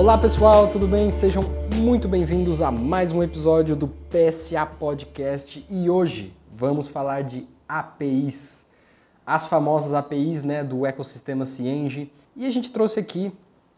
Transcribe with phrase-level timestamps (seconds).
[0.00, 1.10] Olá pessoal, tudo bem?
[1.10, 1.42] Sejam
[1.76, 8.66] muito bem-vindos a mais um episódio do PSA Podcast e hoje vamos falar de APIs,
[9.26, 13.30] as famosas APIs né, do ecossistema Cienge e a gente trouxe aqui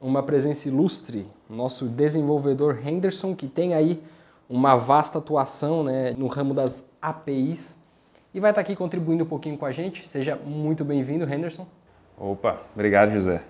[0.00, 4.02] uma presença ilustre, nosso desenvolvedor Henderson, que tem aí
[4.50, 7.80] uma vasta atuação né, no ramo das APIs
[8.34, 10.06] e vai estar aqui contribuindo um pouquinho com a gente.
[10.08, 11.64] Seja muito bem-vindo, Henderson.
[12.18, 13.40] Opa, obrigado, José.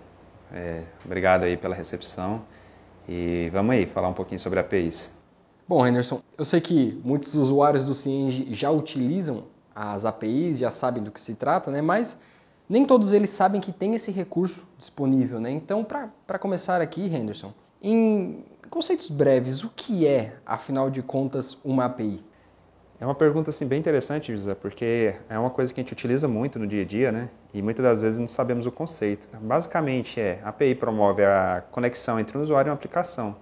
[0.53, 2.43] É, obrigado aí pela recepção
[3.09, 5.13] e vamos aí falar um pouquinho sobre APIs.
[5.67, 9.45] Bom, Henderson, eu sei que muitos usuários do Cienge já utilizam
[9.75, 11.81] as APIs, já sabem do que se trata, né?
[11.81, 12.19] Mas
[12.69, 15.51] nem todos eles sabem que tem esse recurso disponível, né?
[15.51, 21.87] Então, para começar aqui, Henderson, em conceitos breves, o que é, afinal de contas, uma
[21.87, 22.23] API?
[23.01, 26.27] É uma pergunta assim bem interessante, José, porque é uma coisa que a gente utiliza
[26.27, 27.29] muito no dia a dia, né?
[27.55, 29.29] E muitas das vezes não sabemos o conceito.
[29.41, 33.37] Basicamente é, a API promove a conexão entre um usuário e uma aplicação,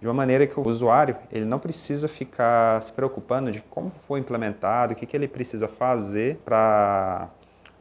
[0.00, 4.20] de uma maneira que o usuário ele não precisa ficar se preocupando de como foi
[4.20, 7.28] implementado, o que, que ele precisa fazer para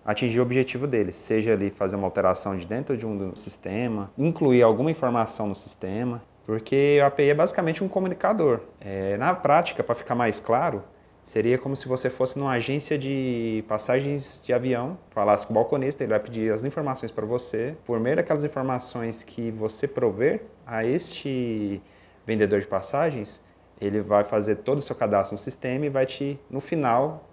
[0.04, 4.64] atingir o objetivo dele, seja ali fazer uma alteração de dentro de um sistema, incluir
[4.64, 8.62] alguma informação no sistema, porque a API é basicamente um comunicador.
[8.80, 10.84] É, na prática, para ficar mais claro,
[11.24, 16.04] Seria como se você fosse numa agência de passagens de avião, falasse com o balconista,
[16.04, 17.76] ele vai pedir as informações para você.
[17.86, 21.82] Por meio daquelas informações que você prover a este
[22.26, 23.42] vendedor de passagens,
[23.80, 27.30] ele vai fazer todo o seu cadastro no sistema e vai te, no final,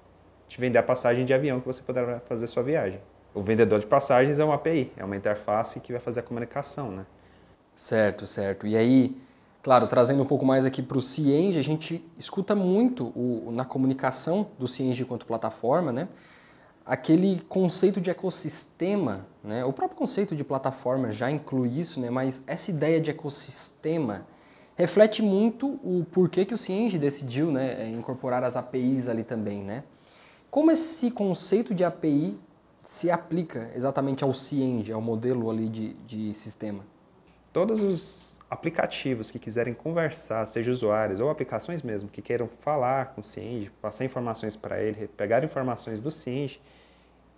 [0.47, 3.01] te vender a passagem de avião que você poderá fazer sua viagem.
[3.35, 6.91] O vendedor de passagens é uma API, é uma interface que vai fazer a comunicação,
[6.91, 7.07] né?
[7.77, 8.67] Certo, certo.
[8.67, 9.17] E aí,
[9.63, 13.65] Claro, trazendo um pouco mais aqui para o Cienge, a gente escuta muito o, na
[13.65, 16.09] comunicação do Cienge quanto plataforma, né?
[16.87, 19.65] Aquele conceito de ecossistema, né?
[19.65, 22.09] O próprio conceito de plataforma já inclui isso, né?
[22.09, 24.25] Mas essa ideia de ecossistema
[24.77, 29.65] reflete muito o porquê que o Cienge decidiu, né, é, incorporar as APIs ali também,
[29.65, 29.83] né?
[30.53, 32.39] Como esse conceito de API
[32.85, 36.85] se aplica exatamente ao Cienge, ao modelo ali de, de sistema?
[37.53, 43.21] Todos os aplicativos que quiserem conversar, seja usuários ou aplicações mesmo, que queiram falar com
[43.21, 46.61] o Cienge, passar informações para ele, pegar informações do Cienge,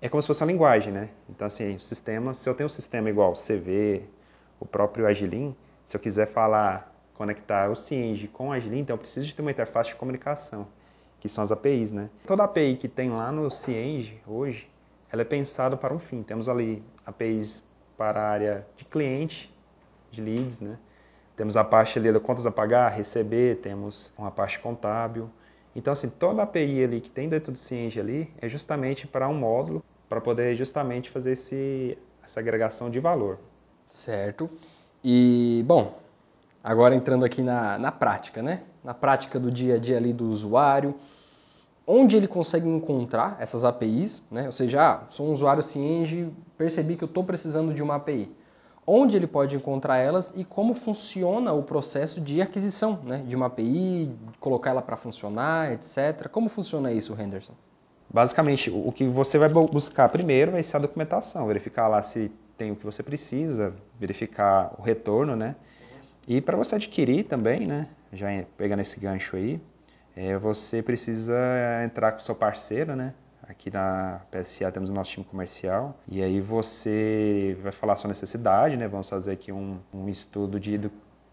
[0.01, 1.11] é como se fosse uma linguagem, né?
[1.29, 4.03] Então, assim, o sistema, se eu tenho um sistema igual o CV,
[4.59, 5.55] o próprio Agilin,
[5.85, 9.43] se eu quiser falar, conectar o Cienge com o Agilin, então eu preciso de ter
[9.43, 10.67] uma interface de comunicação,
[11.19, 12.09] que são as APIs, né?
[12.27, 14.71] Toda API que tem lá no Cienge hoje,
[15.13, 16.23] ela é pensada para um fim.
[16.23, 19.53] Temos ali APIs para a área de cliente,
[20.11, 20.79] de leads, né?
[21.37, 25.31] Temos a parte ali de contas a pagar, receber, temos uma parte contábil.
[25.75, 29.29] Então, assim, toda a API ali que tem dentro do Cienge ali é justamente para
[29.29, 33.39] um módulo, para poder justamente fazer esse, essa agregação de valor.
[33.89, 34.51] Certo.
[35.03, 35.99] E, bom,
[36.63, 38.63] agora entrando aqui na, na prática, né?
[38.83, 40.95] Na prática do dia a dia ali do usuário,
[41.87, 44.47] onde ele consegue encontrar essas APIs, né?
[44.47, 48.31] Ou seja, ah, sou um usuário Cienge, percebi que eu estou precisando de uma API
[48.87, 53.47] onde ele pode encontrar elas e como funciona o processo de aquisição né, de uma
[53.47, 56.29] API, colocar ela para funcionar, etc.
[56.31, 57.55] Como funciona isso, Henderson?
[58.13, 62.73] Basicamente, o que você vai buscar primeiro vai ser a documentação, verificar lá se tem
[62.73, 65.55] o que você precisa, verificar o retorno, né?
[66.27, 67.87] E para você adquirir também, né?
[68.13, 68.27] Já
[68.57, 69.61] pegando esse gancho aí,
[70.17, 71.37] é, você precisa
[71.85, 73.15] entrar com o seu parceiro, né?
[73.49, 78.09] Aqui na PSA temos o nosso time comercial e aí você vai falar a sua
[78.09, 78.87] necessidade, né?
[78.87, 80.79] Vamos fazer aqui um, um estudo de,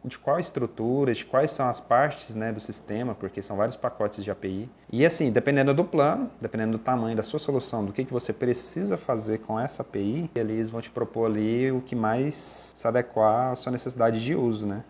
[0.04, 4.24] de qual estrutura, de quais são as partes né, do sistema, porque são vários pacotes
[4.24, 4.70] de API.
[4.92, 8.32] E assim, dependendo do plano, dependendo do tamanho da sua solução, do que, que você
[8.32, 13.52] precisa fazer com essa API, eles vão te propor ali o que mais se adequar
[13.52, 14.84] à sua necessidade de uso, né?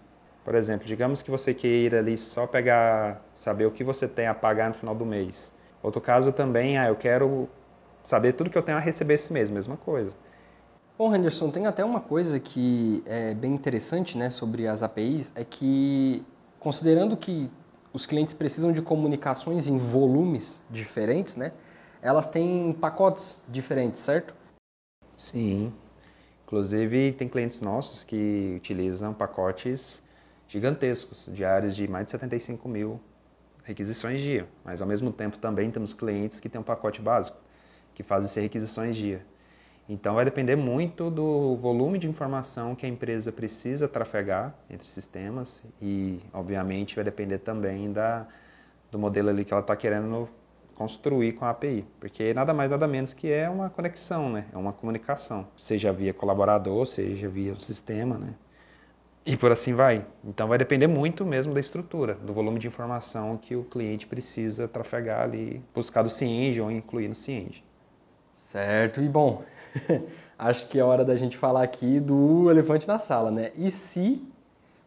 [0.46, 4.34] Por exemplo, digamos que você queira ali só pegar, saber o que você tem a
[4.34, 5.52] pagar no final do mês.
[5.88, 7.48] Outro caso também, ah, eu quero
[8.04, 10.14] saber tudo que eu tenho a receber esse mês, mesma coisa.
[10.98, 15.46] Bom, Henderson, tem até uma coisa que é bem interessante né, sobre as APIs, é
[15.46, 16.26] que,
[16.60, 17.50] considerando que
[17.94, 21.54] os clientes precisam de comunicações em volumes diferentes, né,
[22.02, 24.36] elas têm pacotes diferentes, certo?
[25.16, 25.72] Sim.
[26.46, 30.04] Inclusive, tem clientes nossos que utilizam pacotes
[30.50, 33.00] gigantescos, de áreas de mais de 75 mil
[33.68, 37.38] requisições dia, mas ao mesmo tempo também temos clientes que têm um pacote básico,
[37.94, 39.22] que fazem ser requisições dia.
[39.90, 45.66] Então vai depender muito do volume de informação que a empresa precisa trafegar entre sistemas
[45.82, 48.26] e, obviamente, vai depender também da,
[48.90, 50.30] do modelo ali que ela está querendo
[50.74, 54.46] construir com a API, porque nada mais nada menos que é uma conexão, né?
[54.54, 58.34] É uma comunicação, seja via colaborador, seja via sistema, né?
[59.28, 60.06] E por assim vai.
[60.24, 64.70] Então vai depender muito mesmo da estrutura, do volume de informação que o cliente precisa
[64.70, 67.62] trafegar ali, buscar do CIENG ou incluir no CIENG.
[68.34, 69.44] Certo, e bom,
[70.40, 73.52] acho que é hora da gente falar aqui do elefante na sala, né?
[73.58, 74.26] E se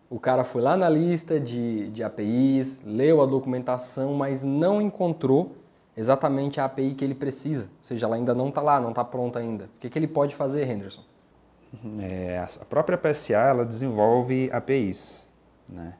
[0.08, 5.54] o cara foi lá na lista de, de APIs, leu a documentação, mas não encontrou
[5.94, 9.04] exatamente a API que ele precisa, ou seja, ela ainda não está lá, não está
[9.04, 9.66] pronta ainda.
[9.66, 11.09] O que, que ele pode fazer, Henderson?
[12.00, 15.28] É, a própria PSA ela desenvolve APIs,
[15.68, 15.94] né?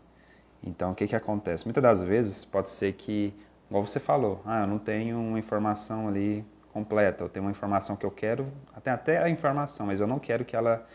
[0.62, 1.64] Então o que, que acontece?
[1.64, 3.32] Muitas das vezes pode ser que,
[3.68, 7.96] igual você falou, ah, eu não tenho uma informação ali completa, eu tenho uma informação
[7.96, 10.86] que eu quero, até até a informação, mas eu não quero que ela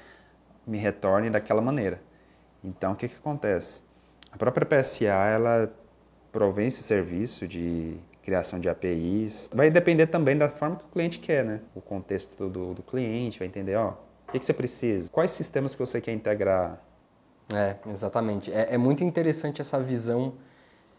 [0.67, 2.01] me retorne daquela maneira.
[2.63, 3.81] Então o que, que acontece?
[4.31, 5.73] A própria PSA ela
[6.31, 9.49] provém esse serviço de criação de APIs.
[9.53, 11.61] Vai depender também da forma que o cliente quer, né?
[11.73, 13.93] O contexto do, do cliente, vai entender, ó,
[14.35, 15.09] que, que você precisa?
[15.09, 16.81] Quais sistemas que você quer integrar?
[17.53, 18.51] É, exatamente.
[18.51, 20.33] É, é muito interessante essa visão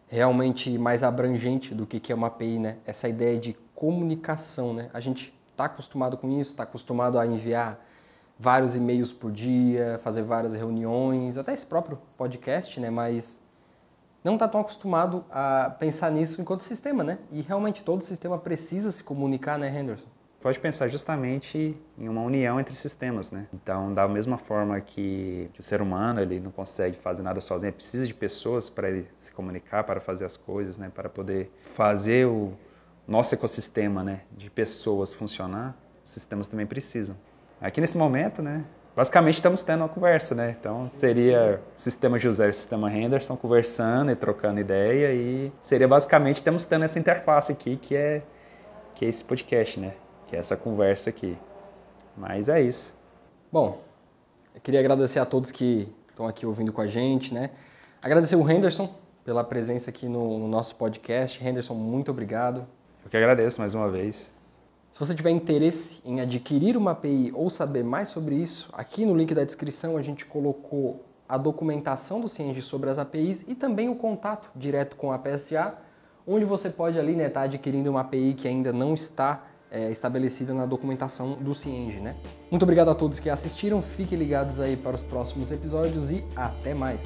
[0.09, 2.79] realmente mais abrangente do que, que é uma API, né?
[2.87, 4.89] Essa ideia de comunicação, né?
[4.95, 7.85] A gente está acostumado com isso, está acostumado a enviar
[8.39, 12.91] vários e-mails por dia, fazer várias reuniões, até esse próprio podcast, né?
[12.91, 13.41] Mas
[14.23, 17.19] não está tão acostumado a pensar nisso enquanto sistema, né?
[17.31, 20.16] E realmente todo sistema precisa se comunicar, né, Henderson?
[20.47, 23.49] Pode pensar justamente em uma união entre sistemas, né?
[23.53, 27.71] Então, da mesma forma que, que o ser humano ele não consegue fazer nada sozinho,
[27.71, 30.89] ele precisa de pessoas para ele se comunicar, para fazer as coisas, né?
[30.95, 32.53] Para poder fazer o
[33.09, 34.21] nosso ecossistema, né?
[34.31, 37.17] De pessoas funcionar, os sistemas também precisam.
[37.61, 38.65] Aqui nesse momento, né?
[38.95, 40.55] Basicamente estamos tendo uma conversa, né?
[40.61, 45.89] Então seria o sistema José e o sistema Henderson conversando e trocando ideia e seria
[45.89, 48.23] basicamente estamos tendo essa interface aqui que é
[48.95, 49.93] que é esse podcast, né?
[50.27, 51.37] Que é essa conversa aqui.
[52.17, 52.95] Mas é isso.
[53.53, 53.83] Bom,
[54.55, 57.51] eu queria agradecer a todos que estão aqui ouvindo com a gente, né?
[58.03, 58.93] Agradecer o Henderson
[59.25, 61.43] pela presença aqui no, no nosso podcast.
[61.45, 62.67] Henderson, muito obrigado.
[63.05, 64.33] Eu que agradeço mais uma vez.
[64.93, 69.15] Se você tiver interesse em adquirir uma API ou saber mais sobre isso, aqui no
[69.15, 73.89] link da descrição a gente colocou a documentação do Cienge sobre as APIs e também
[73.89, 75.75] o contato direto com a PSA,
[76.27, 79.45] onde você pode ali estar né, tá adquirindo uma API que ainda não está
[79.77, 82.17] é, estabelecida na documentação do Cienge, né?
[82.51, 86.73] Muito obrigado a todos que assistiram, fiquem ligados aí para os próximos episódios e até
[86.73, 87.01] mais!